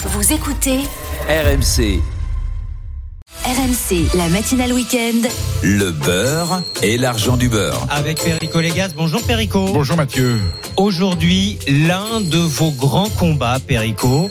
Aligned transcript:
Vous 0.00 0.32
écoutez 0.32 0.78
RMC, 1.28 2.00
RMC, 3.44 4.16
la 4.16 4.28
matinale 4.28 4.72
week-end. 4.72 5.28
le 5.62 5.90
beurre 5.90 6.62
et 6.84 6.96
l'argent 6.96 7.36
du 7.36 7.48
beurre. 7.48 7.84
Avec 7.90 8.22
Perico 8.22 8.60
Légas. 8.60 8.90
Bonjour 8.96 9.20
Perico. 9.22 9.72
Bonjour 9.72 9.96
Mathieu. 9.96 10.40
Aujourd'hui, 10.76 11.58
l'un 11.66 12.20
de 12.20 12.38
vos 12.38 12.70
grands 12.70 13.08
combats, 13.08 13.58
Perico, 13.58 14.30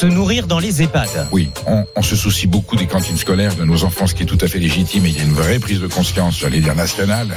se 0.00 0.06
nourrir 0.06 0.46
dans 0.46 0.58
les 0.58 0.80
EHPAD. 0.80 1.28
Oui, 1.30 1.50
on, 1.66 1.84
on 1.94 2.00
se 2.00 2.16
soucie 2.16 2.46
beaucoup 2.46 2.74
des 2.74 2.86
cantines 2.86 3.18
scolaires 3.18 3.54
de 3.54 3.66
nos 3.66 3.84
enfants, 3.84 4.06
ce 4.06 4.14
qui 4.14 4.22
est 4.22 4.26
tout 4.26 4.38
à 4.40 4.48
fait 4.48 4.58
légitime. 4.58 5.04
Et 5.04 5.10
il 5.10 5.18
y 5.18 5.20
a 5.20 5.24
une 5.24 5.34
vraie 5.34 5.58
prise 5.58 5.78
de 5.78 5.88
conscience, 5.88 6.38
j'allais 6.38 6.60
dire 6.60 6.74
nationale. 6.74 7.28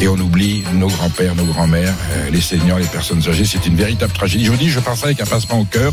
Et 0.00 0.08
on 0.08 0.14
oublie 0.14 0.64
nos 0.72 0.86
grands-pères, 0.86 1.34
nos 1.34 1.44
grands-mères, 1.44 1.92
euh, 2.12 2.30
les 2.30 2.40
seniors, 2.40 2.78
les 2.78 2.86
personnes 2.86 3.28
âgées. 3.28 3.44
C'est 3.44 3.66
une 3.66 3.76
véritable 3.76 4.14
tragédie. 4.14 4.46
Je 4.46 4.50
vous 4.50 4.56
dis, 4.56 4.70
je 4.70 4.80
parle 4.80 4.96
ça 4.96 5.04
avec 5.04 5.20
un 5.20 5.26
passement 5.26 5.60
au 5.60 5.66
cœur 5.66 5.92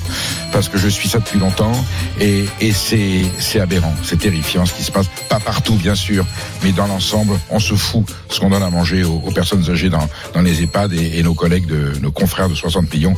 parce 0.54 0.70
que 0.70 0.78
je 0.78 0.88
suis 0.88 1.10
ça 1.10 1.20
depuis 1.20 1.38
longtemps. 1.38 1.74
Et, 2.22 2.46
et 2.62 2.72
c'est, 2.72 3.60
aberrant, 3.60 3.94
c'est 4.02 4.20
terrifiant 4.20 4.66
ce 4.66 4.74
qui 4.74 4.84
se 4.84 4.94
passe. 4.94 5.08
Pas 5.28 5.42
partout, 5.42 5.76
bien 5.76 5.96
sûr, 5.96 6.26
mais 6.64 6.72
dans 6.72 6.88
l'ensemble, 6.88 7.38
on 7.50 7.60
se 7.60 7.74
fout 7.74 8.06
ce 8.30 8.40
qu'on 8.40 8.52
donne 8.52 8.64
à 8.64 8.70
manger 8.70 9.04
aux, 9.04 9.22
aux 9.26 9.32
personnes 9.32 9.70
âgées 9.70 9.90
dans, 9.90 10.08
dans 10.34 10.42
les 10.42 10.64
EHPAD. 10.64 10.94
Et, 10.94 11.20
et 11.20 11.24
nos 11.24 11.34
collègues, 11.34 11.66
de, 11.66 11.92
nos 12.02 12.14
confrères 12.14 12.48
de 12.48 12.56
60 12.56 12.94
millions 12.94 13.16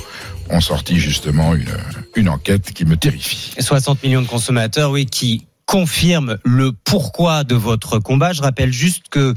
ont 0.49 0.61
sorti 0.61 0.97
justement 0.97 1.55
une, 1.55 1.75
une 2.15 2.29
enquête 2.29 2.71
qui 2.71 2.85
me 2.85 2.97
terrifie. 2.97 3.53
60 3.59 4.03
millions 4.03 4.21
de 4.21 4.27
consommateurs, 4.27 4.91
oui, 4.91 5.05
qui 5.05 5.47
confirment 5.67 6.37
le 6.43 6.71
pourquoi 6.71 7.43
de 7.43 7.53
votre 7.53 7.99
combat. 7.99 8.33
Je 8.33 8.41
rappelle 8.41 8.71
juste 8.71 9.09
que 9.11 9.35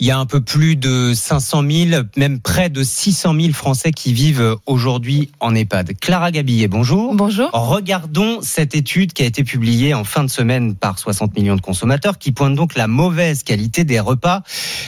il 0.00 0.06
y 0.06 0.10
a 0.10 0.18
un 0.18 0.26
peu 0.26 0.40
plus 0.40 0.76
de 0.76 1.12
500 1.14 1.62
000, 1.70 2.02
même 2.16 2.40
près 2.40 2.68
de 2.70 2.82
600 2.82 3.34
000 3.40 3.52
Français 3.52 3.92
qui 3.92 4.12
vivent 4.12 4.56
aujourd'hui 4.66 5.30
en 5.40 5.54
EHPAD. 5.54 5.92
Clara 6.00 6.32
Gabillet, 6.32 6.68
bonjour. 6.68 7.14
Bonjour. 7.14 7.50
Regardons 7.52 8.40
cette 8.42 8.74
étude 8.74 9.12
qui 9.12 9.22
a 9.22 9.26
été 9.26 9.44
publiée 9.44 9.94
en 9.94 10.04
fin 10.04 10.24
de 10.24 10.30
semaine 10.30 10.74
par 10.74 10.98
60 10.98 11.36
millions 11.36 11.56
de 11.56 11.60
consommateurs 11.60 12.18
qui 12.18 12.32
pointe 12.32 12.54
donc 12.54 12.74
la 12.74 12.88
mauvaise 12.88 13.44
qualité 13.44 13.84
des 13.84 14.00
repas 14.00 14.42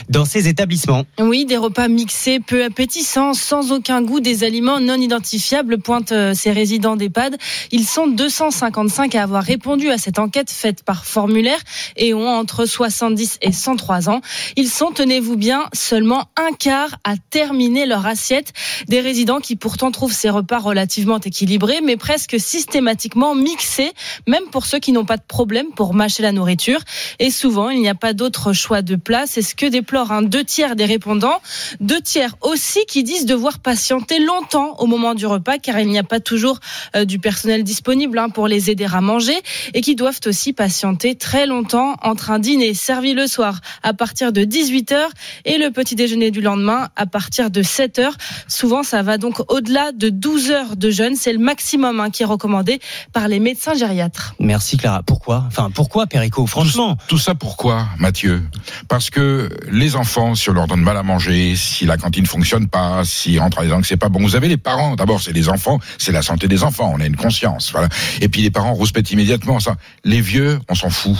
dans 0.09 0.25
ces 0.25 0.49
établissements. 0.49 1.05
Oui, 1.19 1.45
des 1.45 1.57
repas 1.57 1.87
mixés, 1.87 2.39
peu 2.39 2.65
appétissants, 2.65 3.33
sans 3.33 3.71
aucun 3.71 4.01
goût, 4.01 4.19
des 4.19 4.43
aliments 4.43 4.81
non 4.81 4.95
identifiables, 4.95 5.77
pointent 5.77 6.11
euh, 6.11 6.33
ces 6.33 6.51
résidents 6.51 6.97
d'EHPAD. 6.97 7.37
Ils 7.71 7.85
sont 7.85 8.07
255 8.07 9.15
à 9.15 9.23
avoir 9.23 9.43
répondu 9.43 9.89
à 9.89 9.97
cette 9.97 10.19
enquête 10.19 10.51
faite 10.51 10.72
par 10.81 11.05
formulaire 11.05 11.59
et 11.95 12.13
ont 12.13 12.27
entre 12.27 12.65
70 12.65 13.37
et 13.41 13.51
103 13.51 14.09
ans. 14.09 14.21
Ils 14.55 14.69
sont, 14.69 14.91
tenez-vous 14.91 15.37
bien, 15.37 15.65
seulement 15.73 16.29
un 16.37 16.53
quart 16.53 16.95
à 17.03 17.15
terminer 17.29 17.85
leur 17.85 18.05
assiette. 18.05 18.53
Des 18.87 19.01
résidents 19.01 19.39
qui 19.39 19.55
pourtant 19.55 19.91
trouvent 19.91 20.13
ces 20.13 20.29
repas 20.29 20.59
relativement 20.59 21.19
équilibrés, 21.19 21.81
mais 21.83 21.97
presque 21.97 22.39
systématiquement 22.39 23.35
mixés, 23.35 23.91
même 24.27 24.45
pour 24.51 24.65
ceux 24.65 24.79
qui 24.79 24.91
n'ont 24.91 25.05
pas 25.05 25.17
de 25.17 25.23
problème 25.27 25.67
pour 25.75 25.93
mâcher 25.93 26.23
la 26.23 26.31
nourriture. 26.31 26.79
Et 27.19 27.29
souvent, 27.29 27.69
il 27.69 27.79
n'y 27.79 27.89
a 27.89 27.95
pas 27.95 28.13
d'autre 28.13 28.53
choix 28.53 28.81
de 28.81 28.95
plat. 28.95 29.25
C'est 29.27 29.41
ce 29.41 29.55
que 29.55 29.65
déplorent 29.65 30.11
un 30.11 30.21
deux 30.21 30.43
tiers 30.43 30.75
des 30.75 30.85
répondants? 30.85 31.39
Deux 31.79 32.01
tiers 32.01 32.35
aussi 32.41 32.79
qui 32.87 33.03
disent 33.03 33.25
devoir 33.25 33.59
patienter 33.59 34.19
longtemps 34.19 34.75
au 34.79 34.85
moment 34.85 35.13
du 35.13 35.25
repas, 35.25 35.57
car 35.57 35.79
il 35.79 35.87
n'y 35.87 35.99
a 35.99 36.03
pas 36.03 36.19
toujours 36.19 36.59
euh, 36.95 37.05
du 37.05 37.19
personnel 37.19 37.63
disponible 37.63 38.17
hein, 38.17 38.29
pour 38.29 38.47
les 38.47 38.69
aider 38.69 38.87
à 38.91 39.01
manger, 39.01 39.39
et 39.73 39.81
qui 39.81 39.95
doivent 39.95 40.19
aussi 40.25 40.53
patienter 40.63 41.15
très 41.15 41.45
longtemps 41.45 41.97
entre 42.03 42.31
un 42.31 42.39
dîner 42.39 42.73
servi 42.73 43.13
le 43.13 43.27
soir 43.27 43.59
à 43.83 43.93
partir 43.93 44.31
de 44.31 44.45
18h 44.45 44.95
et 45.43 45.57
le 45.57 45.71
petit 45.71 45.95
déjeuner 45.95 46.31
du 46.31 46.39
lendemain 46.39 46.87
à 46.95 47.05
partir 47.05 47.51
de 47.51 47.61
7h. 47.61 48.11
Souvent, 48.47 48.81
ça 48.81 49.01
va 49.01 49.17
donc 49.17 49.41
au-delà 49.51 49.91
de 49.91 50.07
12 50.07 50.51
heures 50.51 50.75
de 50.77 50.89
jeûne. 50.89 51.17
C'est 51.17 51.33
le 51.33 51.39
maximum 51.39 51.99
hein, 51.99 52.09
qui 52.11 52.23
est 52.23 52.25
recommandé 52.25 52.79
par 53.11 53.27
les 53.27 53.41
médecins 53.41 53.73
gériatres. 53.73 54.35
Merci 54.39 54.77
Clara. 54.77 55.03
Pourquoi? 55.03 55.43
Enfin, 55.47 55.69
pourquoi 55.69 56.07
Perico? 56.07 56.47
Franchement. 56.47 56.95
Tout 57.09 57.17
ça 57.17 57.35
pourquoi, 57.35 57.85
Mathieu? 57.99 58.41
Parce 58.87 59.09
que 59.09 59.49
les 59.69 59.97
enfants, 59.97 60.33
si 60.33 60.49
on 60.49 60.53
leur 60.53 60.67
donne 60.67 60.79
mal 60.79 60.95
à 60.95 61.03
manger, 61.03 61.57
si 61.57 61.85
la 61.85 61.97
cantine 61.97 62.25
fonctionne 62.25 62.69
pas, 62.69 63.03
s'ils 63.03 63.37
rentrent 63.37 63.59
en 63.59 63.63
disant 63.63 63.81
que 63.81 63.87
c'est 63.87 63.97
pas 63.97 64.07
bon, 64.07 64.21
vous 64.21 64.37
avez 64.37 64.47
les 64.47 64.55
parents. 64.55 64.95
D'abord, 64.95 65.21
c'est 65.21 65.33
les 65.33 65.49
enfants, 65.49 65.81
c'est 65.97 66.13
la 66.13 66.21
santé 66.21 66.47
des 66.47 66.63
enfants. 66.63 66.89
On 66.95 67.01
a 67.01 67.05
une 67.05 67.17
conscience, 67.17 67.73
voilà. 67.73 67.89
Et 68.21 68.29
puis 68.29 68.41
les 68.41 68.51
parents 68.51 68.73
rouspètent 68.73 69.11
immédiatement. 69.11 69.59
Ça, 69.59 69.75
les 70.05 70.21
vieux, 70.21 70.52
on 70.69 70.75
s'en 70.75 70.89
fout. 70.89 71.17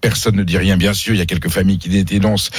Personne 0.00 0.36
ne 0.36 0.42
dit 0.42 0.58
rien. 0.58 0.76
Bien 0.76 0.94
sûr, 0.94 1.14
il 1.14 1.18
y 1.18 1.22
a 1.22 1.26
quelques 1.26 1.48
familles 1.48 1.78
qui 1.78 2.04
dénoncent. 2.04 2.50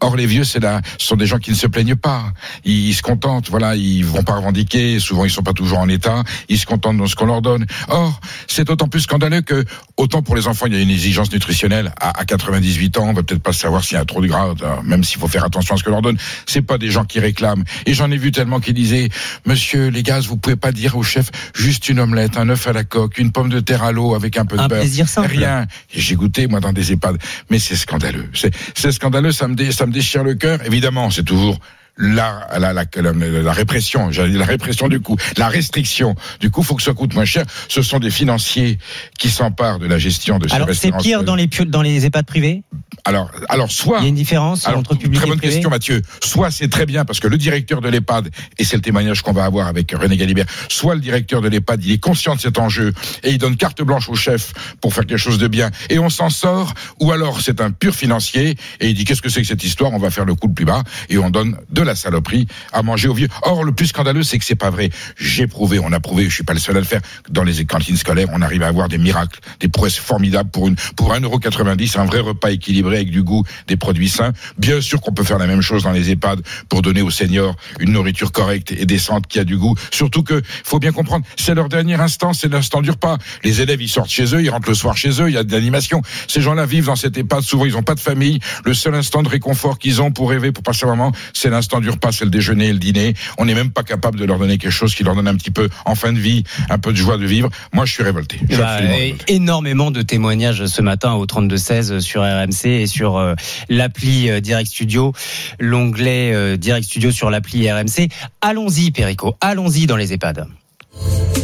Or, 0.00 0.16
les 0.16 0.26
vieux, 0.26 0.44
c'est 0.44 0.60
là, 0.60 0.80
ce 0.98 1.06
sont 1.06 1.16
des 1.16 1.26
gens 1.26 1.38
qui 1.38 1.50
ne 1.50 1.56
se 1.56 1.66
plaignent 1.66 1.96
pas. 1.96 2.32
Ils, 2.64 2.88
ils 2.88 2.94
se 2.94 3.02
contentent. 3.02 3.50
Voilà, 3.50 3.74
ils 3.76 4.04
vont 4.04 4.22
pas 4.22 4.34
revendiquer. 4.36 4.98
Souvent, 4.98 5.24
ils 5.24 5.30
sont 5.30 5.42
pas 5.42 5.52
toujours 5.52 5.78
en 5.78 5.88
état. 5.88 6.22
Ils 6.48 6.58
se 6.58 6.66
contentent 6.66 6.98
de 6.98 7.06
ce 7.06 7.14
qu'on 7.14 7.26
leur 7.26 7.42
donne. 7.42 7.66
Or, 7.88 8.20
c'est 8.46 8.64
d'autant 8.66 8.88
plus 8.88 9.00
scandaleux 9.00 9.40
que 9.42 9.64
autant 9.96 10.22
pour 10.22 10.36
les 10.36 10.46
enfants, 10.46 10.66
il 10.66 10.74
y 10.74 10.76
a 10.76 10.80
une 10.80 10.90
exigence 10.90 11.30
nutritionnelle. 11.32 11.92
À, 12.00 12.18
à 12.20 12.24
98 12.24 12.98
ans, 12.98 13.08
on 13.08 13.12
va 13.12 13.22
peut-être 13.22 13.42
pas 13.42 13.52
savoir 13.52 13.84
s'il 13.84 13.96
y 13.96 14.00
a 14.00 14.04
trop 14.04 14.20
de 14.22 14.26
gras, 14.26 14.54
euh, 14.62 14.82
même 14.84 15.04
s'il 15.04 15.18
faut 15.20 15.28
faire 15.28 15.44
attention 15.44 15.74
à 15.74 15.78
ce 15.78 15.84
que 15.84 15.90
leur 15.90 16.02
donne. 16.02 16.16
C'est 16.46 16.62
pas 16.62 16.78
des 16.78 16.90
gens 16.90 17.04
qui 17.04 17.20
réclament. 17.20 17.64
Et 17.86 17.94
j'en 17.94 18.10
ai 18.10 18.16
vu 18.16 18.32
tellement 18.32 18.60
qui 18.60 18.72
disaient, 18.72 19.08
Monsieur 19.46 19.88
les 19.88 20.02
gars, 20.02 20.20
vous 20.20 20.36
pouvez 20.36 20.56
pas 20.56 20.72
dire 20.72 20.96
au 20.96 21.02
chef 21.02 21.30
juste 21.54 21.88
une 21.88 22.00
omelette, 22.00 22.36
un 22.36 22.48
œuf 22.48 22.66
à 22.66 22.72
la 22.72 22.84
coque, 22.84 23.18
une 23.18 23.32
pomme 23.32 23.48
de 23.48 23.60
terre 23.60 23.82
à 23.82 23.92
l'eau 23.92 24.14
avec 24.14 24.36
un 24.36 24.46
peu 24.46 24.56
de 24.56 24.62
Un 24.62 24.68
beurre. 24.68 24.80
plaisir 24.80 25.08
simple. 25.08 25.28
Rien. 25.28 25.66
J'ai 25.94 26.14
goûté 26.14 26.46
moi 26.46 26.60
dans 26.60 26.72
des 26.72 26.92
EHPAD, 26.92 27.18
mais 27.50 27.58
c'est 27.58 27.76
scandaleux. 27.76 28.28
C'est 28.34 28.52
c'est 28.74 28.92
scandaleux. 28.92 29.32
Ça 29.32 29.48
me 29.48 29.54
dé- 29.54 29.72
ça 29.72 29.86
me 29.86 29.89
déchire 29.90 30.24
le 30.24 30.34
cœur. 30.34 30.64
Évidemment, 30.64 31.10
c'est 31.10 31.24
toujours. 31.24 31.58
La, 32.02 32.48
la, 32.58 32.72
la, 32.72 32.84
la, 32.96 33.12
la 33.12 33.52
répression, 33.52 34.10
j'allais 34.10 34.30
dire 34.30 34.40
la 34.40 34.46
répression 34.46 34.88
du 34.88 35.00
coût, 35.00 35.16
la 35.36 35.48
restriction 35.48 36.14
du 36.40 36.50
coût, 36.50 36.62
faut 36.62 36.74
que 36.74 36.82
ça 36.82 36.94
coûte 36.94 37.12
moins 37.12 37.26
cher. 37.26 37.44
Ce 37.68 37.82
sont 37.82 37.98
des 37.98 38.10
financiers 38.10 38.78
qui 39.18 39.28
s'emparent 39.28 39.78
de 39.78 39.86
la 39.86 39.98
gestion 39.98 40.38
de 40.38 40.48
ces 40.48 40.54
Alors, 40.54 40.68
c'est 40.72 40.96
pire 40.96 41.22
dans 41.24 41.34
les, 41.36 41.46
dans 41.46 41.82
les 41.82 42.06
EHPAD 42.06 42.24
privés? 42.24 42.62
Alors, 43.04 43.30
alors 43.50 43.70
soit 43.70 43.98
Il 43.98 44.02
y 44.04 44.06
a 44.06 44.08
une 44.08 44.14
différence 44.14 44.66
alors, 44.66 44.80
entre 44.80 44.94
public 44.94 45.20
très 45.20 45.26
et 45.26 45.30
bonne 45.30 45.38
privé? 45.38 45.52
question, 45.54 45.68
Mathieu. 45.68 46.00
Soit 46.22 46.50
c'est 46.50 46.68
très 46.68 46.86
bien 46.86 47.04
parce 47.04 47.20
que 47.20 47.28
le 47.28 47.36
directeur 47.36 47.82
de 47.82 47.88
l'EHPAD, 47.90 48.30
et 48.58 48.64
c'est 48.64 48.76
le 48.76 48.82
témoignage 48.82 49.20
qu'on 49.20 49.32
va 49.32 49.44
avoir 49.44 49.66
avec 49.66 49.92
René 49.92 50.16
Galibert, 50.16 50.46
soit 50.68 50.94
le 50.94 51.00
directeur 51.02 51.42
de 51.42 51.48
l'EHPAD, 51.48 51.84
il 51.84 51.92
est 51.92 51.98
conscient 51.98 52.34
de 52.34 52.40
cet 52.40 52.58
enjeu 52.58 52.94
et 53.24 53.30
il 53.30 53.38
donne 53.38 53.56
carte 53.58 53.82
blanche 53.82 54.08
au 54.08 54.14
chef 54.14 54.54
pour 54.80 54.94
faire 54.94 55.04
quelque 55.04 55.18
chose 55.18 55.38
de 55.38 55.48
bien 55.48 55.70
et 55.90 55.98
on 55.98 56.08
s'en 56.08 56.30
sort, 56.30 56.72
ou 56.98 57.12
alors 57.12 57.42
c'est 57.42 57.60
un 57.60 57.70
pur 57.70 57.94
financier 57.94 58.56
et 58.80 58.88
il 58.88 58.94
dit 58.94 59.04
qu'est-ce 59.04 59.22
que 59.22 59.28
c'est 59.28 59.42
que 59.42 59.46
cette 59.46 59.64
histoire, 59.64 59.92
on 59.92 59.98
va 59.98 60.10
faire 60.10 60.24
le 60.24 60.34
coup 60.34 60.48
le 60.48 60.54
plus 60.54 60.64
bas 60.64 60.82
et 61.10 61.18
on 61.18 61.28
donne 61.30 61.58
de 61.70 61.82
la 61.82 61.89
saloperie 61.94 62.46
à 62.72 62.82
manger 62.82 63.08
aux 63.08 63.14
vieux. 63.14 63.28
Or, 63.42 63.64
le 63.64 63.72
plus 63.72 63.86
scandaleux, 63.86 64.22
c'est 64.22 64.38
que 64.38 64.44
c'est 64.44 64.54
pas 64.54 64.70
vrai. 64.70 64.90
J'ai 65.16 65.46
prouvé, 65.46 65.78
on 65.78 65.92
a 65.92 66.00
prouvé, 66.00 66.24
je 66.24 66.34
suis 66.34 66.44
pas 66.44 66.54
le 66.54 66.60
seul 66.60 66.76
à 66.76 66.80
le 66.80 66.86
faire, 66.86 67.00
dans 67.28 67.44
les 67.44 67.64
cantines 67.64 67.96
scolaires, 67.96 68.28
on 68.32 68.42
arrive 68.42 68.62
à 68.62 68.68
avoir 68.68 68.88
des 68.88 68.98
miracles, 68.98 69.40
des 69.60 69.68
prouesses 69.68 69.96
formidables 69.96 70.50
pour 70.50 70.68
une, 70.68 70.76
pour 70.96 71.12
1,90€, 71.12 71.98
un 71.98 72.04
vrai 72.04 72.20
repas 72.20 72.50
équilibré 72.50 72.96
avec 72.96 73.10
du 73.10 73.22
goût, 73.22 73.44
des 73.66 73.76
produits 73.76 74.08
sains. 74.08 74.32
Bien 74.58 74.80
sûr 74.80 75.00
qu'on 75.00 75.12
peut 75.12 75.24
faire 75.24 75.38
la 75.38 75.46
même 75.46 75.62
chose 75.62 75.84
dans 75.84 75.92
les 75.92 76.10
EHPAD 76.10 76.42
pour 76.68 76.82
donner 76.82 77.02
aux 77.02 77.10
seniors 77.10 77.56
une 77.78 77.92
nourriture 77.92 78.32
correcte 78.32 78.72
et 78.72 78.86
décente 78.86 79.26
qui 79.26 79.38
a 79.38 79.44
du 79.44 79.56
goût. 79.56 79.74
Surtout 79.90 80.22
que, 80.22 80.42
faut 80.64 80.78
bien 80.78 80.92
comprendre, 80.92 81.24
c'est 81.36 81.54
leur 81.54 81.68
dernier 81.68 81.94
instant, 81.94 82.32
c'est 82.32 82.48
l'instant 82.48 82.82
du 82.82 82.90
repas. 82.90 83.18
Les 83.44 83.60
élèves, 83.60 83.80
ils 83.80 83.88
sortent 83.88 84.10
chez 84.10 84.34
eux, 84.34 84.42
ils 84.42 84.50
rentrent 84.50 84.68
le 84.68 84.74
soir 84.74 84.96
chez 84.96 85.20
eux, 85.22 85.28
il 85.28 85.34
y 85.34 85.38
a 85.38 85.44
de 85.44 85.52
l'animation. 85.52 86.02
Ces 86.28 86.40
gens-là 86.40 86.66
vivent 86.66 86.86
dans 86.86 86.96
cette 86.96 87.16
EHPAD, 87.16 87.42
souvent 87.42 87.64
ils 87.64 87.76
ont 87.76 87.82
pas 87.82 87.94
de 87.94 88.00
famille. 88.00 88.40
Le 88.64 88.74
seul 88.74 88.94
instant 88.94 89.22
de 89.22 89.28
réconfort 89.28 89.78
qu'ils 89.78 90.02
ont 90.02 90.10
pour 90.10 90.30
rêver, 90.30 90.52
pour 90.52 90.62
passer 90.62 90.84
un 90.86 90.88
moment, 90.88 91.12
c'est 91.32 91.50
l'instant 91.50 91.69
du 91.78 91.88
repas, 91.90 92.10
c'est 92.10 92.24
le 92.24 92.30
déjeuner 92.32 92.66
et 92.68 92.72
le 92.72 92.80
dîner. 92.80 93.14
On 93.38 93.44
n'est 93.44 93.54
même 93.54 93.70
pas 93.70 93.84
capable 93.84 94.18
de 94.18 94.24
leur 94.24 94.40
donner 94.40 94.58
quelque 94.58 94.72
chose 94.72 94.92
qui 94.96 95.04
leur 95.04 95.14
donne 95.14 95.28
un 95.28 95.36
petit 95.36 95.52
peu, 95.52 95.68
en 95.84 95.94
fin 95.94 96.12
de 96.12 96.18
vie, 96.18 96.42
un 96.68 96.78
peu 96.78 96.90
de 96.90 96.96
joie 96.96 97.18
de 97.18 97.26
vivre. 97.26 97.48
Moi, 97.72 97.84
je 97.84 97.92
suis 97.92 98.02
révolté. 98.02 98.38
Je 98.48 98.54
suis 98.54 98.56
Bah, 98.62 98.76
révolté. 98.78 99.16
énormément 99.28 99.92
de 99.92 100.02
témoignages 100.02 100.66
ce 100.66 100.82
matin 100.82 101.12
au 101.12 101.26
32-16 101.26 102.00
sur 102.00 102.22
RMC 102.22 102.64
et 102.66 102.86
sur 102.88 103.16
euh, 103.18 103.34
l'appli 103.68 104.28
euh, 104.30 104.40
Direct 104.40 104.68
Studio, 104.70 105.12
l'onglet 105.60 106.32
euh, 106.34 106.56
Direct 106.56 106.86
Studio 106.86 107.12
sur 107.12 107.30
l'appli 107.30 107.70
RMC. 107.70 108.08
Allons-y, 108.40 108.90
Perico, 108.90 109.36
allons-y 109.40 109.86
dans 109.86 109.96
les 109.96 110.12
EHPAD. 110.14 110.46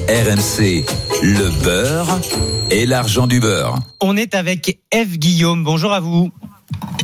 RMC, 0.09 0.85
le 1.23 1.63
beurre 1.65 2.19
et 2.71 2.87
l'argent 2.87 3.27
du 3.27 3.41
beurre. 3.41 3.79
On 4.01 4.17
est 4.17 4.35
avec 4.35 4.79
Eve 4.93 5.19
Guillaume. 5.19 5.65
Bonjour 5.65 5.93
à 5.93 6.01
vous. 6.01 6.31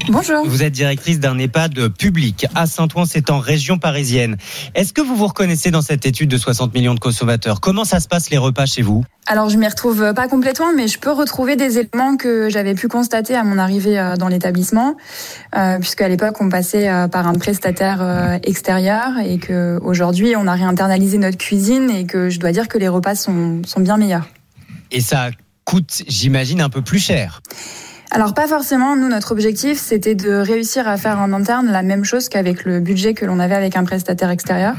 Bonjour. 0.08 0.44
Vous 0.46 0.62
êtes 0.62 0.72
directrice 0.72 1.20
d'un 1.20 1.38
EHPAD 1.38 1.88
public 1.88 2.46
à 2.54 2.66
Saint-Ouen, 2.66 3.04
c'est 3.04 3.30
en 3.30 3.38
région 3.38 3.78
parisienne. 3.78 4.36
Est-ce 4.74 4.92
que 4.92 5.00
vous 5.00 5.14
vous 5.14 5.28
reconnaissez 5.28 5.70
dans 5.70 5.80
cette 5.80 6.04
étude 6.04 6.28
de 6.28 6.36
60 6.36 6.74
millions 6.74 6.94
de 6.94 7.00
consommateurs? 7.00 7.60
Comment 7.60 7.84
ça 7.84 8.00
se 8.00 8.08
passe 8.08 8.28
les 8.30 8.38
repas 8.38 8.66
chez 8.66 8.82
vous? 8.82 9.04
Alors 9.26 9.48
je 9.48 9.56
m'y 9.56 9.68
retrouve 9.68 10.12
pas 10.14 10.26
complètement, 10.26 10.72
mais 10.76 10.88
je 10.88 10.98
peux 10.98 11.12
retrouver 11.12 11.54
des 11.54 11.78
éléments 11.78 12.16
que 12.16 12.50
j'avais 12.50 12.74
pu 12.74 12.88
constater 12.88 13.36
à 13.36 13.44
mon 13.44 13.58
arrivée 13.58 13.98
euh, 13.98 14.16
dans 14.16 14.26
l'établissement, 14.26 14.96
euh, 15.56 15.78
puisqu'à 15.78 16.08
l'époque 16.08 16.40
on 16.40 16.48
passait 16.48 16.90
euh, 16.90 17.06
par 17.06 17.28
un 17.28 17.34
prestataire 17.34 18.40
extérieur 18.42 19.18
et 19.24 19.38
que 19.38 19.78
aujourd'hui 19.82 20.34
on 20.36 20.48
a 20.48 20.54
réinternalisé 20.54 21.18
notre 21.18 21.38
cuisine 21.38 21.90
et 21.90 22.06
que 22.06 22.28
je 22.28 22.40
dois 22.40 22.50
dire 22.50 22.66
que 22.66 22.78
les 22.78 22.88
repas 22.88 23.14
sont, 23.14 23.62
sont 23.64 23.80
bien 23.80 23.96
meilleurs. 23.96 24.26
Et 24.90 25.00
ça 25.00 25.30
coûte, 25.64 26.02
j'imagine, 26.08 26.60
un 26.60 26.68
peu 26.68 26.82
plus 26.82 26.98
cher. 26.98 27.40
Alors 28.14 28.34
pas 28.34 28.46
forcément. 28.46 28.94
Nous, 28.94 29.08
notre 29.08 29.32
objectif, 29.32 29.78
c'était 29.78 30.14
de 30.14 30.32
réussir 30.32 30.86
à 30.86 30.98
faire 30.98 31.18
en 31.18 31.32
interne 31.32 31.72
la 31.72 31.82
même 31.82 32.04
chose 32.04 32.28
qu'avec 32.28 32.66
le 32.66 32.78
budget 32.78 33.14
que 33.14 33.24
l'on 33.24 33.38
avait 33.38 33.54
avec 33.54 33.74
un 33.74 33.84
prestataire 33.84 34.28
extérieur. 34.28 34.74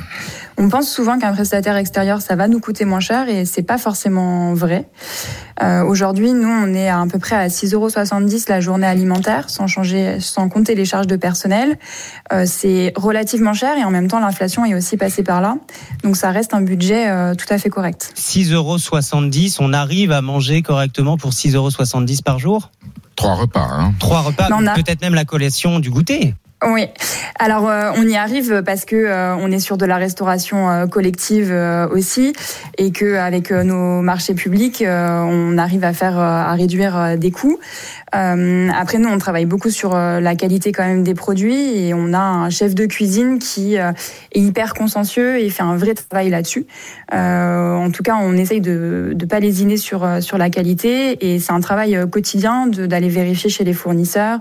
On 0.57 0.69
pense 0.69 0.88
souvent 0.88 1.18
qu'un 1.18 1.33
prestataire 1.33 1.75
extérieur, 1.75 2.21
ça 2.21 2.35
va 2.35 2.47
nous 2.47 2.59
coûter 2.59 2.85
moins 2.85 3.00
cher 3.00 3.27
et 3.30 3.45
c'est 3.45 3.63
pas 3.63 3.80
forcément 3.80 4.53
vrai. 4.53 4.88
Euh, 5.63 5.83
Aujourd'hui, 5.83 6.31
nous, 6.33 6.47
on 6.47 6.75
est 6.75 6.89
à, 6.89 7.03
peu 7.12 7.18
près 7.18 7.35
à 7.35 7.47
6,70 7.47 7.74
euros 7.74 7.89
la 8.50 8.62
journée 8.62 8.85
alimentaire, 8.85 9.50
sans 9.50 9.65
changer, 9.65 10.19
sans 10.19 10.47
compter 10.47 10.75
les 10.75 10.86
charges 10.86 11.07
de 11.07 11.15
personnel. 11.15 11.79
Euh, 12.31 12.44
c'est 12.45 12.94
relativement 12.95 13.56
cher 13.56 13.75
et 13.79 13.83
en 13.83 13.89
même 13.89 14.09
temps, 14.09 14.19
l'inflation 14.19 14.63
est 14.63 14.75
aussi 14.75 14.95
passée 14.95 15.24
par 15.24 15.41
là. 15.41 15.57
Donc, 16.03 16.18
ça 16.18 16.29
reste 16.29 16.53
un 16.53 16.62
budget 16.62 17.09
euh, 17.09 17.33
tout 17.33 17.47
à 17.50 17.57
fait 17.57 17.71
correct. 17.71 18.13
6,70 18.15 18.53
euros, 18.53 18.77
on 19.59 19.74
arrive 19.74 20.12
à 20.12 20.21
manger 20.21 20.62
correctement 20.62 21.18
pour 21.18 21.31
6,70 21.31 21.56
euros 21.56 21.69
par 22.24 22.38
jour? 22.38 22.69
Trois 23.24 23.36
repas. 23.36 23.68
Hein. 23.72 23.94
Trois 24.00 24.22
repas, 24.22 24.48
a- 24.68 24.75
peut-être 24.75 25.02
même 25.02 25.14
la 25.14 25.24
collation 25.24 25.80
du 25.80 25.90
goûter. 25.90 26.36
Oui. 26.65 26.88
Alors 27.39 27.68
euh, 27.68 27.92
on 27.98 28.07
y 28.07 28.15
arrive 28.15 28.62
parce 28.63 28.86
que 28.86 28.95
euh, 28.95 29.36
on 29.36 29.51
est 29.51 29.60
sur 29.60 29.77
de 29.77 29.86
la 29.86 29.98
restauration 29.98 30.69
euh, 30.69 30.88
collective 30.88 31.50
euh, 31.51 31.88
aussi 31.89 32.33
et 32.77 32.92
que 32.92 33.15
avec 33.15 33.51
euh, 33.51 33.63
nos 33.63 34.01
marchés 34.01 34.33
publics, 34.33 34.81
euh, 34.81 35.21
on 35.24 35.57
arrive 35.57 35.83
à 35.83 35.94
faire 35.94 36.18
à 36.18 36.54
réduire 36.54 37.18
des 37.18 37.31
coûts. 37.31 37.60
Après 38.12 39.00
nous, 39.00 39.10
on 39.10 39.18
travaille 39.18 39.45
beaucoup 39.45 39.71
sur 39.71 39.95
la 39.95 40.36
qualité 40.36 40.71
quand 40.71 40.86
même 40.86 41.04
des 41.04 41.15
produits 41.15 41.88
et 41.88 41.95
on 41.95 42.13
a 42.13 42.19
un 42.19 42.50
chef 42.51 42.75
de 42.75 42.86
cuisine 42.86 43.39
qui 43.39 43.75
est 43.75 43.94
hyper 44.36 44.75
consciencieux 44.75 45.39
et 45.39 45.50
fait 45.50 45.63
un 45.63 45.75
vrai 45.75 45.95
travail 45.95 46.30
là-dessus. 46.30 46.68
En 47.12 47.89
tout 47.92 48.04
cas, 48.04 48.18
on 48.21 48.38
essaye 48.38 48.62
de 48.62 49.13
de 49.15 49.25
pas 49.25 49.39
lésiner 49.39 49.77
sur 49.77 50.07
sur 50.21 50.38
la 50.38 50.51
qualité 50.51 51.33
et 51.33 51.39
c'est 51.39 51.54
un 51.54 51.60
travail 51.60 52.00
quotidien 52.12 52.68
d'aller 52.68 53.10
vérifier 53.10 53.50
chez 53.50 53.63
les 53.63 53.74
fournisseurs, 53.74 54.39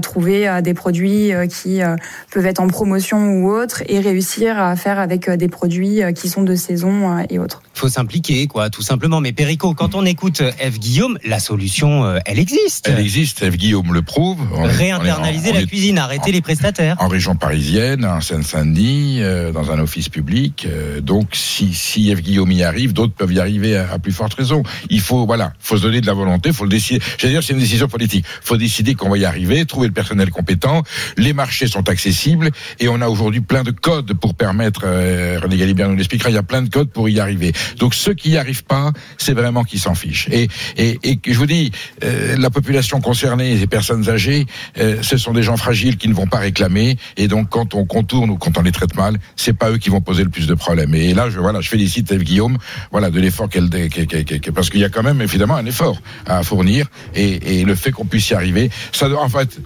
trouver 0.00 0.48
des 0.62 0.72
produits 0.72 1.32
qui 1.52 1.82
euh, 1.82 1.96
peuvent 2.30 2.46
être 2.46 2.60
en 2.60 2.66
promotion 2.68 3.18
ou 3.34 3.50
autres 3.50 3.82
et 3.88 4.00
réussir 4.00 4.58
à 4.58 4.74
faire 4.76 4.98
avec 4.98 5.28
euh, 5.28 5.36
des 5.36 5.48
produits 5.48 6.02
euh, 6.02 6.12
qui 6.12 6.28
sont 6.28 6.42
de 6.42 6.54
saison 6.54 7.18
euh, 7.18 7.22
et 7.30 7.38
autres. 7.38 7.62
faut 7.74 7.88
s'impliquer, 7.88 8.46
quoi, 8.46 8.70
tout 8.70 8.82
simplement. 8.82 9.20
Mais 9.20 9.32
Perico, 9.32 9.74
quand 9.74 9.94
on 9.94 10.04
écoute 10.06 10.42
Eve 10.60 10.78
Guillaume, 10.78 11.18
la 11.24 11.38
solution, 11.40 12.04
euh, 12.04 12.18
elle 12.26 12.38
existe. 12.38 12.88
Elle 12.88 13.00
existe, 13.00 13.42
Eve 13.42 13.56
Guillaume 13.56 13.92
le 13.92 14.02
prouve. 14.02 14.38
On 14.54 14.62
Réinternaliser 14.62 15.50
on 15.50 15.50
est- 15.50 15.50
on 15.50 15.54
la 15.54 15.60
est 15.62 15.66
cuisine, 15.66 15.98
arrêter 15.98 16.32
les 16.32 16.40
prestataires. 16.40 16.96
en 17.00 17.08
région 17.08 17.36
parisienne, 17.36 18.04
en 18.04 18.20
Seine-Saint-Denis, 18.20 19.18
euh, 19.22 19.52
dans 19.52 19.70
un 19.70 19.78
office 19.78 20.08
public. 20.08 20.66
Euh, 20.68 21.00
donc, 21.00 21.30
si, 21.34 21.72
si 21.74 22.10
Eve 22.10 22.20
Guillaume 22.20 22.52
y 22.52 22.62
arrive, 22.62 22.92
d'autres 22.92 23.12
peuvent 23.14 23.32
y 23.32 23.40
arriver 23.40 23.76
à, 23.76 23.92
à 23.92 23.98
plus 23.98 24.12
forte 24.12 24.34
raison. 24.34 24.62
Il 24.90 25.00
faut, 25.00 25.26
voilà, 25.26 25.52
faut 25.60 25.76
se 25.76 25.82
donner 25.82 26.00
de 26.00 26.06
la 26.06 26.14
volonté, 26.14 26.52
faut 26.52 26.64
le 26.64 26.70
décider. 26.70 27.00
J'allais 27.18 27.34
dire, 27.34 27.42
c'est 27.42 27.52
une 27.52 27.58
décision 27.58 27.88
politique. 27.88 28.24
Faut 28.42 28.56
décider 28.56 28.94
qu'on 28.94 29.08
va 29.10 29.18
y 29.18 29.24
arriver, 29.24 29.64
trouver 29.66 29.86
le 29.88 29.92
personnel 29.92 30.30
compétent. 30.30 30.82
Les 31.16 31.31
marchés 31.32 31.66
sont 31.66 31.88
accessibles 31.88 32.50
et 32.80 32.88
on 32.88 33.00
a 33.00 33.08
aujourd'hui 33.08 33.40
plein 33.40 33.62
de 33.62 33.70
codes 33.70 34.12
pour 34.14 34.34
permettre. 34.34 34.82
Euh, 34.84 35.38
René 35.42 35.56
Galibert 35.56 35.88
nous 35.88 35.96
l'expliquera. 35.96 36.30
Il 36.30 36.34
y 36.34 36.38
a 36.38 36.42
plein 36.42 36.62
de 36.62 36.68
codes 36.68 36.90
pour 36.90 37.08
y 37.08 37.20
arriver. 37.20 37.52
Donc, 37.78 37.94
ceux 37.94 38.14
qui 38.14 38.30
y 38.30 38.36
arrivent 38.36 38.64
pas, 38.64 38.92
c'est 39.18 39.34
vraiment 39.34 39.64
qui 39.64 39.78
s'en 39.78 39.94
fichent. 39.94 40.28
Et, 40.30 40.48
et, 40.76 40.98
et 41.04 41.18
je 41.26 41.38
vous 41.38 41.46
dis, 41.46 41.72
euh, 42.04 42.36
la 42.38 42.50
population 42.50 43.00
concernée, 43.00 43.54
les 43.56 43.66
personnes 43.66 44.08
âgées, 44.08 44.46
euh, 44.78 44.98
ce 45.02 45.16
sont 45.16 45.32
des 45.32 45.42
gens 45.42 45.56
fragiles 45.56 45.96
qui 45.96 46.08
ne 46.08 46.14
vont 46.14 46.26
pas 46.26 46.38
réclamer. 46.38 46.96
Et 47.16 47.28
donc, 47.28 47.48
quand 47.48 47.74
on 47.74 47.84
contourne 47.84 48.30
ou 48.30 48.36
quand 48.36 48.56
on 48.58 48.62
les 48.62 48.72
traite 48.72 48.94
mal, 48.96 49.16
c'est 49.36 49.52
pas 49.52 49.70
eux 49.70 49.78
qui 49.78 49.90
vont 49.90 50.00
poser 50.00 50.24
le 50.24 50.30
plus 50.30 50.46
de 50.46 50.54
problèmes. 50.54 50.94
Et 50.94 51.14
là, 51.14 51.30
je, 51.30 51.38
voilà, 51.38 51.60
je 51.60 51.68
félicite 51.68 52.12
Guillaume, 52.14 52.58
voilà, 52.90 53.10
de 53.10 53.20
l'effort 53.20 53.48
qu'elle, 53.48 53.68
qu'elle- 53.70 54.52
parce 54.54 54.70
qu'il 54.70 54.80
y 54.80 54.84
a 54.84 54.88
quand 54.88 55.02
même 55.02 55.20
évidemment 55.20 55.56
un 55.56 55.66
effort 55.66 56.00
à 56.26 56.42
fournir. 56.42 56.86
Et, 57.14 57.62
le 57.62 57.74
fait 57.76 57.92
qu'on 57.92 58.04
puisse 58.06 58.30
y 58.30 58.34
arriver, 58.34 58.70
ça, 58.92 59.08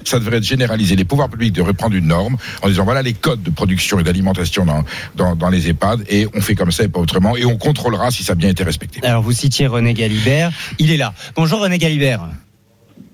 ça 0.04 0.18
devrait 0.18 0.36
être 0.36 0.44
généralisé. 0.44 0.96
Les 0.96 1.04
pouvoirs 1.04 1.30
publics 1.30 1.52
devraient 1.56 1.72
prendre 1.74 1.94
une 1.96 2.06
norme 2.06 2.36
en 2.62 2.68
disant 2.68 2.84
voilà 2.84 3.02
les 3.02 3.12
codes 3.14 3.42
de 3.42 3.50
production 3.50 3.98
et 3.98 4.02
d'alimentation 4.02 4.64
dans, 4.64 4.84
dans, 5.14 5.34
dans 5.34 5.48
les 5.48 5.68
EHPAD 5.68 6.04
et 6.08 6.26
on 6.34 6.40
fait 6.40 6.54
comme 6.54 6.70
ça 6.70 6.84
et 6.84 6.88
pas 6.88 7.00
autrement. 7.00 7.36
Et 7.36 7.44
on 7.44 7.56
contrôlera 7.56 8.10
si 8.10 8.22
ça 8.22 8.32
a 8.32 8.34
bien 8.36 8.48
été 8.50 8.62
respecté. 8.64 9.00
Alors, 9.04 9.22
vous 9.22 9.32
citiez 9.32 9.66
René 9.66 9.94
Galibert. 9.94 10.50
Il 10.78 10.90
est 10.90 10.96
là. 10.96 11.14
Bonjour 11.34 11.60
René 11.60 11.78
Galibert. 11.78 12.26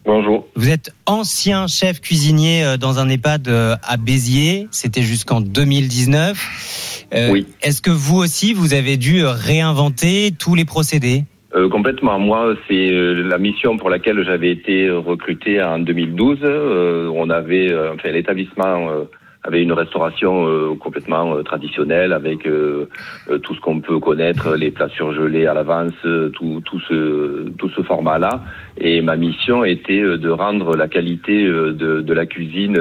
Bonjour. 0.04 0.48
Vous 0.56 0.68
êtes 0.68 0.92
ancien 1.06 1.68
chef 1.68 2.00
cuisinier 2.00 2.64
euh, 2.64 2.76
dans 2.76 2.98
un 2.98 3.08
EHPAD 3.08 3.46
euh, 3.46 3.76
à 3.84 3.96
Béziers. 3.96 4.66
C'était 4.72 5.02
jusqu'en 5.02 5.40
2019. 5.40 7.06
Euh, 7.14 7.30
Oui. 7.30 7.46
Est-ce 7.62 7.82
que 7.82 7.90
vous 7.90 8.16
aussi, 8.16 8.52
vous 8.52 8.74
avez 8.74 8.96
dû 8.96 9.24
réinventer 9.24 10.34
tous 10.36 10.56
les 10.56 10.64
procédés? 10.64 11.24
Euh, 11.54 11.68
complètement. 11.68 12.18
Moi, 12.18 12.54
c'est 12.66 12.92
euh, 12.92 13.22
la 13.28 13.36
mission 13.36 13.76
pour 13.76 13.90
laquelle 13.90 14.24
j'avais 14.24 14.50
été 14.50 14.90
recruté 14.90 15.62
en 15.62 15.78
2012. 15.78 16.38
Euh, 16.42 17.10
on 17.14 17.28
avait, 17.28 17.70
euh, 17.70 17.92
enfin, 17.92 18.10
l'établissement 18.10 18.88
euh, 18.90 19.04
avait 19.44 19.62
une 19.62 19.72
restauration 19.72 20.46
euh, 20.48 20.74
complètement 20.76 21.42
traditionnelle 21.42 22.14
avec 22.14 22.44
tout 22.44 23.54
ce 23.54 23.60
qu'on 23.60 23.80
peut 23.80 23.98
connaître, 23.98 24.54
les 24.54 24.70
plats 24.70 24.88
surgelés 24.88 25.46
à 25.46 25.52
l'avance, 25.52 25.92
tout, 26.32 26.62
tout 26.64 26.80
ce 26.88 27.48
tout 27.58 27.68
ce 27.70 27.82
format-là. 27.82 28.40
Et 28.78 29.02
ma 29.02 29.16
mission 29.16 29.64
était 29.64 30.00
de 30.00 30.30
rendre 30.30 30.76
la 30.76 30.88
qualité 30.88 31.44
de 31.44 32.12
la 32.12 32.24
cuisine 32.24 32.78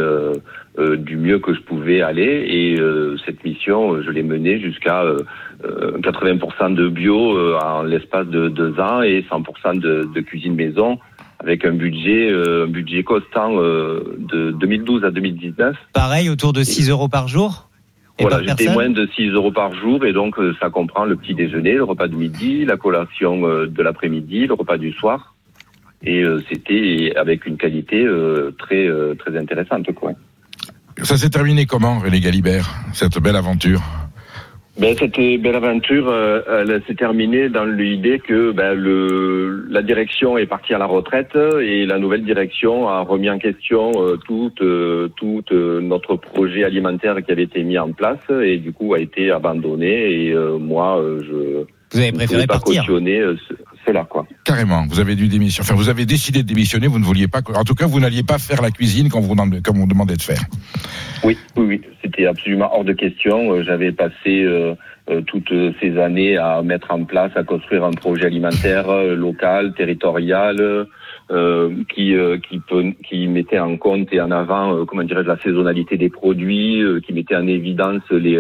euh, 0.78 0.82
euh, 0.82 0.98
du 0.98 1.18
mieux 1.18 1.40
que 1.40 1.54
je 1.54 1.62
pouvais 1.62 2.02
aller. 2.02 2.46
Et 2.48 2.80
euh, 2.80 3.18
cette 3.26 3.44
mission, 3.44 3.94
euh, 3.94 4.04
je 4.04 4.10
l'ai 4.10 4.24
menée 4.24 4.60
jusqu'à 4.60 5.04
euh, 5.04 5.20
euh, 5.64 5.98
80% 6.00 6.74
de 6.76 6.88
bio 6.88 7.38
euh, 7.38 7.58
en 7.60 7.84
l'espace 7.84 8.28
de 8.28 8.50
deux 8.50 8.80
ans 8.80 9.02
et 9.02 9.26
100% 9.30 9.80
de, 9.80 10.10
de 10.14 10.22
cuisine 10.22 10.56
maison 10.56 11.00
avec 11.40 11.66
un 11.66 11.74
budget, 11.74 12.30
euh, 12.32 12.66
un 12.66 12.68
budget 12.68 13.04
constant 13.04 13.60
euh, 13.60 14.16
de 14.20 14.52
2012 14.52 15.04
à 15.06 15.12
2019. 15.12 15.76
Pareil, 15.94 16.30
autour 16.30 16.54
de 16.54 16.64
6 16.64 16.90
euros 16.90 17.08
par 17.08 17.28
jour? 17.28 17.68
Et 18.20 18.24
Voilà, 18.24 18.44
j'étais 18.44 18.72
moins 18.72 18.90
de 18.90 19.08
6 19.16 19.30
euros 19.30 19.52
par 19.52 19.74
jour 19.74 20.06
et 20.06 20.14
donc 20.14 20.38
euh, 20.38 20.54
ça 20.60 20.70
comprend 20.70 21.06
le 21.06 21.16
petit 21.16 21.34
déjeuner, 21.34 21.74
le 21.74 21.84
repas 21.84 22.08
de 22.08 22.16
midi, 22.16 22.66
la 22.66 22.78
collation 22.78 23.48
euh, 23.48 23.66
de 23.68 23.82
l'après-midi, 23.82 24.46
le 24.46 24.54
repas 24.54 24.78
du 24.78 24.92
soir. 24.92 25.34
Et 26.04 26.24
euh, 26.24 26.40
c'était 26.50 27.14
avec 27.16 27.46
une 27.46 27.58
qualité 27.58 28.04
euh, 28.04 28.52
très 28.58 28.88
euh, 28.88 29.16
très 29.16 29.36
intéressante 29.38 29.92
quoi. 29.94 30.14
Ça 31.04 31.18
s'est 31.18 31.30
terminé 31.30 31.66
comment, 31.66 32.00
René 32.00 32.20
Galibert, 32.20 32.70
cette 32.94 33.20
belle 33.20 33.36
aventure? 33.36 33.82
Ben, 34.80 34.96
cette 34.98 35.18
belle 35.18 35.56
aventure, 35.56 36.08
euh, 36.10 36.42
elle 36.66 36.82
s'est 36.88 36.96
terminée 36.96 37.50
dans 37.50 37.66
l'idée 37.66 38.20
que 38.20 38.52
ben, 38.52 38.74
le, 38.74 39.66
la 39.70 39.82
direction 39.82 40.38
est 40.38 40.46
partie 40.46 40.74
à 40.74 40.78
la 40.78 40.86
retraite 40.86 41.36
et 41.62 41.86
la 41.86 42.00
nouvelle 42.00 42.24
direction 42.24 42.88
a 42.88 43.02
remis 43.02 43.30
en 43.30 43.38
question 43.38 43.92
euh, 43.98 44.18
tout, 44.26 44.52
euh, 44.62 45.10
tout 45.18 45.44
euh, 45.52 45.82
notre 45.82 46.16
projet 46.16 46.64
alimentaire 46.64 47.18
qui 47.24 47.32
avait 47.32 47.44
été 47.44 47.64
mis 47.64 47.78
en 47.78 47.92
place 47.92 48.20
et 48.44 48.58
du 48.58 48.72
coup 48.72 48.94
a 48.94 49.00
été 49.00 49.30
abandonné 49.30 50.28
et 50.28 50.32
euh, 50.32 50.58
moi 50.58 51.00
euh, 51.00 51.22
je 51.22 51.66
Vous 51.94 52.00
avez 52.02 52.12
préféré 52.14 52.48
pas 52.48 52.54
partir 52.54 52.82
cautionner 52.86 53.20
euh, 53.20 53.36
ce- 53.50 53.54
cela 53.86 54.06
quoi. 54.06 54.26
Carrément, 54.44 54.86
vous 54.90 55.00
avez 55.00 55.16
dû 55.16 55.28
démissionner. 55.28 55.68
Enfin, 55.68 55.76
vous 55.76 55.90
avez 55.90 56.06
décidé 56.06 56.42
de 56.42 56.48
démissionner. 56.48 56.88
Vous 56.88 56.98
ne 56.98 57.04
vouliez 57.04 57.28
pas. 57.28 57.42
En 57.56 57.64
tout 57.64 57.76
cas, 57.76 57.86
vous 57.86 58.00
n'alliez 58.00 58.24
pas 58.24 58.40
faire 58.40 58.62
la 58.62 58.72
cuisine 58.72 59.10
quand 59.10 59.20
vous 59.20 59.36
comme 59.64 59.80
on 59.80 59.88
demandait 59.88 60.16
de 60.16 60.22
faire. 60.22 60.42
Oui, 61.24 61.38
oui, 61.56 61.82
c'était 62.04 62.26
absolument 62.26 62.70
hors 62.74 62.84
de 62.84 62.94
question. 62.94 63.54
Euh, 63.54 63.64
J'avais 63.64 63.92
passé 63.92 64.44
euh, 64.44 64.74
euh, 65.10 65.22
toutes 65.22 65.54
ces 65.80 65.98
années 66.00 66.38
à 66.38 66.64
mettre 66.64 66.92
en 66.92 67.04
place, 67.04 67.32
à 67.36 67.44
construire 67.44 67.84
un 67.84 67.92
projet 67.92 68.26
alimentaire 68.26 68.92
local, 69.16 69.74
territorial, 69.74 70.88
qui 71.94 72.16
qui, 73.08 73.28
mettait 73.28 73.60
en 73.60 73.78
compte 73.78 74.10
et 74.12 74.20
en 74.20 74.32
avant, 74.32 74.86
comment 74.86 75.04
dirais-je, 75.04 75.28
la 75.28 75.40
saisonnalité 75.40 75.98
des 75.98 76.10
produits, 76.10 76.84
qui 77.06 77.14
mettait 77.14 77.36
en 77.36 77.48
évidence 77.48 78.04
les 78.12 78.38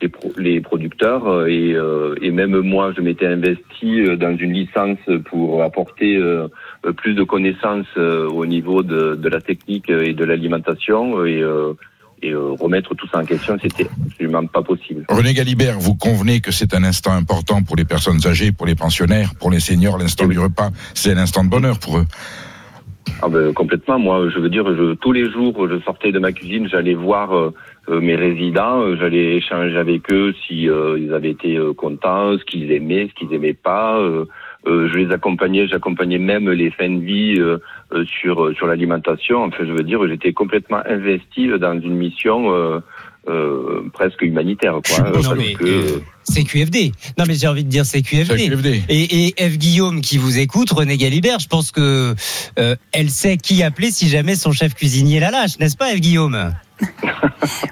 les, 0.00 0.08
pro- 0.08 0.32
les 0.38 0.60
producteurs 0.60 1.26
euh, 1.26 1.46
et, 1.46 1.74
euh, 1.74 2.14
et 2.22 2.30
même 2.30 2.56
moi 2.60 2.92
je 2.96 3.00
m'étais 3.00 3.26
investi 3.26 4.00
euh, 4.00 4.16
dans 4.16 4.36
une 4.36 4.52
licence 4.52 4.98
pour 5.28 5.62
apporter 5.62 6.16
euh, 6.16 6.48
plus 6.96 7.14
de 7.14 7.24
connaissances 7.24 7.86
euh, 7.96 8.28
au 8.28 8.46
niveau 8.46 8.82
de, 8.82 9.16
de 9.16 9.28
la 9.28 9.40
technique 9.40 9.90
et 9.90 10.12
de 10.14 10.24
l'alimentation 10.24 11.24
et, 11.24 11.42
euh, 11.42 11.72
et 12.22 12.30
euh, 12.30 12.50
remettre 12.60 12.94
tout 12.94 13.08
ça 13.08 13.18
en 13.18 13.24
question 13.24 13.56
c'était 13.60 13.88
absolument 14.06 14.46
pas 14.46 14.62
possible. 14.62 15.04
René 15.08 15.34
Galibert, 15.34 15.78
vous 15.78 15.94
convenez 15.94 16.40
que 16.40 16.52
c'est 16.52 16.74
un 16.74 16.84
instant 16.84 17.12
important 17.12 17.62
pour 17.62 17.76
les 17.76 17.84
personnes 17.84 18.20
âgées, 18.26 18.52
pour 18.52 18.66
les 18.66 18.74
pensionnaires, 18.76 19.32
pour 19.38 19.50
les 19.50 19.60
seniors, 19.60 19.98
l'instant 19.98 20.26
Oui. 20.26 20.34
du 20.34 20.40
repas, 20.40 20.70
c'est 20.94 21.12
un 21.12 21.18
instant 21.18 21.44
de 21.44 21.50
bonheur 21.50 21.78
pour 21.78 21.98
eux. 21.98 22.04
Ah 23.22 23.28
ben, 23.28 23.52
complètement. 23.54 23.98
Moi, 23.98 24.28
je 24.28 24.38
veux 24.38 24.50
dire, 24.50 24.66
je, 24.76 24.94
tous 24.94 25.12
les 25.12 25.30
jours, 25.30 25.66
je 25.68 25.80
sortais 25.80 26.12
de 26.12 26.18
ma 26.18 26.30
cuisine, 26.30 26.68
j'allais 26.68 26.94
voir 26.94 27.32
mes 27.88 28.16
résidents, 28.16 28.80
euh, 28.82 28.96
j'allais 29.00 29.36
échanger 29.36 29.76
avec 29.76 30.12
eux 30.12 30.34
si 30.46 30.68
euh, 30.68 30.98
ils 30.98 31.12
avaient 31.14 31.30
été 31.30 31.56
euh, 31.56 31.72
contents, 31.72 32.36
ce 32.38 32.44
qu'ils 32.44 32.70
aimaient, 32.72 33.08
ce 33.08 33.14
qu'ils 33.14 33.34
aimaient 33.34 33.54
pas. 33.54 33.98
euh, 33.98 34.24
euh, 34.66 34.88
je 34.92 34.98
les 34.98 35.12
accompagnais, 35.12 35.66
j'accompagnais 35.68 36.18
même 36.18 36.50
les 36.50 36.70
fins 36.70 36.90
de 36.90 37.00
vie 37.02 37.36
euh, 37.38 37.58
euh, 37.92 38.04
sur 38.04 38.52
sur 38.56 38.66
l'alimentation. 38.66 39.44
Enfin, 39.44 39.64
je 39.66 39.72
veux 39.72 39.84
dire, 39.84 40.00
j'étais 40.08 40.32
complètement 40.32 40.80
investi 40.84 41.48
dans 41.60 41.80
une 41.80 41.94
mission 41.94 42.52
euh, 42.52 42.80
euh, 43.28 43.82
presque 43.92 44.20
humanitaire, 44.22 44.80
quoi. 44.86 45.04
Non, 45.06 45.12
parce 45.12 45.34
mais, 45.36 45.54
que- 45.54 45.64
euh, 45.64 46.00
c'est 46.24 46.42
QFD. 46.44 46.92
Non, 47.18 47.24
mais 47.26 47.34
j'ai 47.34 47.46
envie 47.46 47.64
de 47.64 47.70
dire 47.70 47.86
c'est 47.86 48.02
C'est 48.04 48.20
QFD. 48.36 48.82
Et, 48.90 49.26
et 49.28 49.34
Eve 49.38 49.56
Guillaume 49.56 50.00
qui 50.02 50.18
vous 50.18 50.38
écoute, 50.38 50.70
René 50.70 50.96
Galibert, 50.98 51.38
je 51.38 51.48
pense 51.48 51.70
que 51.70 52.14
euh, 52.58 52.76
elle 52.92 53.08
sait 53.10 53.36
qui 53.38 53.62
appeler 53.62 53.90
si 53.90 54.08
jamais 54.08 54.34
son 54.34 54.52
chef 54.52 54.74
cuisinier 54.74 55.20
la 55.20 55.30
lâche, 55.30 55.58
n'est-ce 55.58 55.76
pas, 55.76 55.92
Eve 55.92 56.00
Guillaume? 56.00 56.52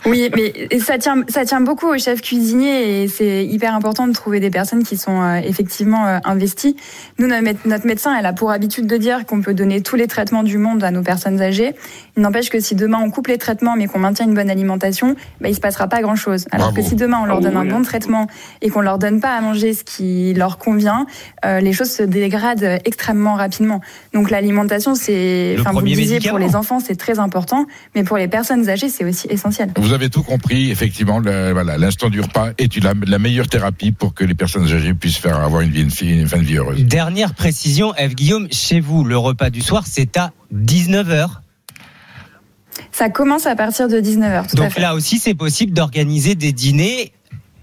Oui, 0.07 0.31
mais 0.35 0.79
ça 0.81 0.99
tient, 0.99 1.23
ça 1.29 1.45
tient 1.45 1.61
beaucoup 1.61 1.87
au 1.89 1.99
chef 1.99 2.23
cuisinier 2.23 3.03
et 3.03 3.09
c'est 3.09 3.45
hyper 3.45 3.75
important 3.75 4.07
de 4.09 4.13
trouver 4.13 4.41
des 4.41 4.51
personnes 4.51 4.83
qui 4.85 4.97
sont 4.97 5.21
euh, 5.23 5.37
effectivement 5.45 6.07
euh, 6.07 6.19
investies. 6.25 6.77
Nous, 7.19 7.27
notre, 7.27 7.43
mé- 7.45 7.57
notre 7.65 7.87
médecin, 7.87 8.17
elle 8.19 8.27
a 8.27 8.33
pour 8.33 8.51
habitude 8.51 8.87
de 8.87 8.97
dire 8.97 9.27
qu'on 9.27 9.41
peut 9.43 9.55
donner 9.55 9.83
tous 9.83 9.97
les 9.97 10.07
traitements 10.07 10.43
du 10.43 10.59
monde 10.59 10.83
à 10.85 10.91
nos 10.91 11.03
personnes 11.03 11.41
âgées. 11.41 11.75
Il 12.17 12.23
n'empêche 12.23 12.49
que 12.51 12.61
si 12.61 12.75
demain 12.75 12.99
on 13.03 13.11
coupe 13.11 13.27
les 13.27 13.39
traitements 13.39 13.75
mais 13.77 13.87
qu'on 13.87 13.99
maintient 13.99 14.27
une 14.27 14.35
bonne 14.35 14.51
alimentation, 14.51 15.15
bah, 15.41 15.49
il 15.49 15.55
se 15.55 15.61
passera 15.61 15.89
pas 15.89 16.01
grand-chose. 16.01 16.47
Alors 16.51 16.69
Bravo. 16.73 16.83
que 16.83 16.89
si 16.89 16.95
demain 16.97 17.19
on 17.23 17.27
leur 17.27 17.39
Ah 17.39 17.43
donne 17.43 17.57
un 17.57 17.63
oui. 17.63 17.69
bon 17.69 17.83
traitement 17.83 18.27
et 18.63 18.71
qu'on 18.71 18.81
leur 18.81 18.99
donne 18.99 19.21
pas 19.21 19.35
à 19.37 19.41
manger 19.41 19.75
ce 19.75 19.85
qui 19.85 20.33
leur 20.35 20.59
convient, 20.59 21.07
euh, 21.45 21.61
les 21.61 21.73
choses 21.73 21.91
se 21.91 22.03
dégradent 22.03 22.79
extrêmement 22.85 23.35
rapidement. 23.35 23.81
Donc 24.15 24.31
l'alimentation, 24.31 24.95
c'est, 24.95 25.57
enfin 25.61 25.73
vous 25.73 25.81
le 25.81 25.87
disiez, 25.87 26.21
pour 26.21 26.39
les 26.39 26.57
enfants, 26.57 26.81
c'est 26.81 26.97
très 26.97 27.19
important, 27.19 27.67
mais 27.95 28.05
pour 28.05 28.17
les 28.17 28.29
personnes 28.29 28.69
âgées, 28.69 28.89
c'est 28.97 29.05
aussi 29.05 29.27
essentiel. 29.29 29.71
Vous 29.77 29.93
avez 29.93 30.09
tout 30.11 30.23
compris, 30.23 30.71
effectivement, 30.71 31.19
le- 31.19 31.53
voilà, 31.53 31.77
l'instant 31.79 32.09
du 32.09 32.21
repas 32.21 32.51
est 32.59 32.83
la, 32.83 32.95
la 33.07 33.19
meilleure 33.19 33.49
thérapie 33.49 33.93
pour 33.93 34.15
que 34.15 34.25
les 34.25 34.35
personnes 34.35 34.65
âgées 34.65 34.95
puissent 34.95 35.19
faire 35.19 35.39
avoir 35.41 35.63
une, 35.63 35.71
vie, 35.71 35.83
une, 35.83 36.09
une 36.21 36.29
fin 36.29 36.39
de 36.39 36.45
vie 36.45 36.57
heureuse. 36.57 36.83
Dernière 36.85 37.35
précision, 37.35 37.95
Eve 37.97 38.15
Guillaume, 38.15 38.49
chez 38.51 38.81
vous, 38.81 39.05
le 39.05 39.19
repas 39.19 39.51
du 39.51 39.61
soir, 39.61 39.85
c'est 39.87 40.17
à 40.17 40.33
19h. 40.55 41.29
Ça 42.93 43.09
commence 43.11 43.47
à 43.47 43.57
partir 43.57 43.89
de 43.89 44.01
19h, 44.01 44.49
tout 44.51 44.57
à 44.61 44.65
Donc 44.65 44.73
fait. 44.73 44.81
là 44.81 44.95
aussi, 44.95 45.19
c'est 45.19 45.35
possible 45.35 45.73
d'organiser 45.73 46.35
des 46.35 46.53
dîners 46.53 47.13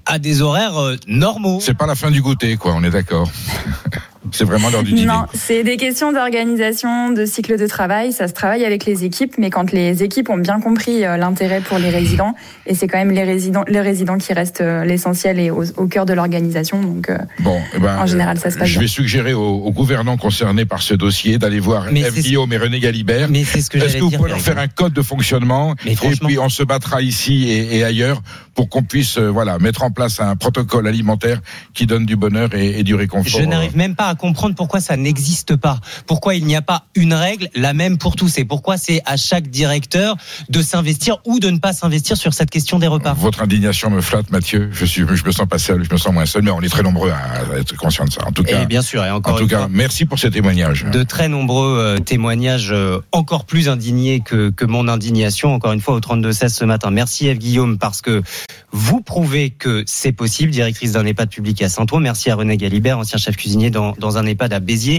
à 0.06 0.20
des 0.20 0.42
horaires 0.42 0.78
euh, 0.78 0.96
normaux. 1.08 1.60
C'est 1.62 1.78
pas 1.78 1.86
la 1.88 1.96
fin 1.96 2.12
du 2.12 2.22
goûter, 2.22 2.58
quoi, 2.58 2.74
on 2.76 2.84
est 2.84 2.90
d'accord. 2.90 3.30
C'est 4.34 4.44
vraiment 4.46 4.70
l'heure 4.70 4.84
du 4.84 4.94
dîner. 4.94 5.06
Non, 5.08 5.26
c'est 5.34 5.64
des 5.64 5.78
questions 5.78 6.12
d'organisation, 6.12 7.12
de 7.12 7.26
cycle 7.26 7.58
de 7.58 7.68
travail. 7.68 8.12
Ça 8.12 8.28
se 8.28 8.34
travaille 8.34 8.66
avec 8.66 8.86
les 8.86 9.06
équipes, 9.06 9.36
mais 9.38 9.50
quand 9.50 9.72
les 9.72 10.04
équipes 10.04 10.30
ont 10.30 10.38
bien 10.38 10.60
compris 10.60 11.06
euh, 11.06 11.18
l'intérêt 11.18 11.62
pour 11.62 11.78
les 11.78 11.90
résidents, 11.90 12.36
et 12.66 12.76
c'est 12.76 12.88
quand 12.88 12.98
même 12.98 13.12
les 13.12 13.24
résidents, 13.24 13.64
les 13.68 13.82
résidents 13.82 14.18
qui 14.18 14.34
restent 14.34 14.62
euh, 14.62 14.84
l'essentiel 14.84 15.40
et 15.40 15.52
au, 15.52 15.64
au 15.78 15.88
cœur 15.88 16.06
de 16.06 16.14
l'organisation. 16.14 16.82
Donc, 16.82 17.10
euh, 17.10 17.18
Bon, 17.40 17.60
eh 17.76 17.80
ben, 17.80 17.98
En 18.00 18.06
général, 18.06 18.38
ça 18.40 18.50
se 18.52 18.58
passe 18.58 18.68
Je 18.68 18.74
bien. 18.74 18.82
vais 18.82 18.88
suggérer 18.88 19.34
aux, 19.34 19.42
aux 19.42 19.72
gouvernants 19.72 20.18
concernés 20.18 20.66
par 20.66 20.82
ce 20.82 20.94
dossier 20.94 21.38
d'aller 21.38 21.60
voir 21.60 21.92
Guillaume 21.92 22.52
et 22.54 22.58
René 22.58 22.80
Galibert. 22.80 23.30
Mais 23.30 23.44
c'est 23.44 23.62
ce 23.62 23.70
que 23.70 23.78
Est-ce 23.78 23.88
j'allais 23.88 24.00
que 24.00 24.04
vous 24.04 24.10
dire. 24.10 24.20
pouvez 24.20 24.32
leur 24.32 24.40
faire 24.42 24.58
un 24.58 24.68
code 24.68 24.94
de 24.94 25.02
fonctionnement 25.02 25.76
Mais 25.86 25.94
et 25.94 26.16
puis 26.26 26.40
on 26.40 26.50
se 26.50 26.64
battra 26.64 27.02
ici 27.02 27.50
et, 27.50 27.78
et 27.78 27.84
ailleurs 27.84 28.22
pour 28.56 28.70
qu'on 28.70 28.84
puisse 28.84 29.18
euh, 29.18 29.30
voilà 29.30 29.58
mettre 29.60 29.84
en 29.84 29.90
place 29.92 30.20
un 30.20 30.36
protocole 30.36 30.88
alimentaire 30.88 31.42
qui 31.74 31.86
donne 31.88 32.06
du 32.06 32.16
bonheur 32.16 32.54
et, 32.54 32.80
et 32.80 32.84
du 32.84 32.94
réconfort. 32.96 33.42
Je 33.42 33.46
n'arrive 33.46 33.76
même 33.76 33.96
pas 33.96 34.10
à 34.10 34.16
comprendre 34.24 34.56
pourquoi 34.56 34.80
ça 34.80 34.96
n'existe 34.96 35.58
pas. 35.58 35.82
Pourquoi 36.08 36.36
il 36.36 36.46
n'y 36.46 36.56
a 36.56 36.62
pas 36.62 36.86
une 36.96 37.14
règle 37.14 37.50
la 37.56 37.74
même 37.74 37.98
pour 37.98 38.16
tous 38.16 38.38
et 38.38 38.46
pourquoi 38.46 38.78
c'est 38.78 39.02
à 39.06 39.18
chaque 39.18 39.50
directeur 39.50 40.16
de 40.48 40.62
s'investir 40.62 41.18
ou 41.26 41.42
de 41.42 41.50
ne 41.50 41.58
pas 41.58 41.74
s'investir 41.74 42.16
sur 42.16 42.34
cette 42.34 42.50
question 42.50 42.80
des 42.80 42.88
repas. 42.88 43.12
Votre 43.16 43.42
indignation 43.42 43.90
me 43.90 44.00
flatte, 44.00 44.32
Mathieu. 44.32 44.70
Je 44.72 44.86
suis, 44.86 45.04
je 45.14 45.26
me 45.26 45.32
sens 45.34 45.46
pas 45.46 45.58
seul, 45.58 45.84
je 45.84 45.92
me 45.92 45.98
sens 45.98 46.14
moins 46.14 46.26
seul, 46.26 46.44
mais 46.44 46.52
on 46.52 46.62
est 46.62 46.70
très 46.70 46.84
nombreux 46.84 47.12
à, 47.12 47.60
être 47.60 47.76
conscients 47.76 48.06
de 48.06 48.14
ça. 48.14 48.26
En 48.26 48.32
tout 48.32 48.44
cas, 48.44 48.62
Et 48.62 48.66
bien 48.66 48.82
sûr, 48.82 49.04
et 49.04 49.12
en 49.12 49.18
encore 49.18 49.36
tout 49.36 49.44
une 49.44 49.50
cas, 49.50 49.58
fois, 49.58 49.68
merci 49.70 50.06
pour 50.06 50.18
ce 50.18 50.28
témoignage. 50.28 50.86
de 50.90 51.04
très 51.04 51.28
nombreux 51.28 51.78
euh, 51.78 51.98
témoignages 51.98 52.72
euh, 52.72 53.00
encore 53.12 53.44
plus 53.44 53.68
indignés 53.68 54.22
que, 54.22 54.52
que 54.52 54.64
mon 54.64 54.88
indignation, 54.88 55.54
encore 55.54 55.74
une 55.74 55.82
fois, 55.82 55.96
au 55.96 56.00
32-16 56.00 56.48
ce 56.48 56.64
matin. 56.64 56.92
Merci 56.92 57.28
Eve 57.28 57.40
Guillaume, 57.40 57.78
parce 57.78 58.02
que 58.02 58.24
vous 58.72 59.02
prouvez 59.02 59.50
que 59.50 59.84
c'est 59.86 60.14
possible, 60.14 60.52
directrice 60.52 60.94
d'un 60.94 61.06
EHPAD 61.06 61.30
public 61.30 61.62
à 61.62 61.68
Saint-Ouen. 61.68 62.00
Merci 62.00 62.32
à 62.32 62.36
René 62.36 62.56
Galibert, 62.56 63.00
ancien 63.00 63.18
chef 63.20 63.36
cuisinier 63.36 63.70
dans, 63.70 64.13
dans 64.14 64.20
un 64.20 64.26
EHPAD 64.26 64.54
à 64.54 64.60
Béziers. 64.60 64.92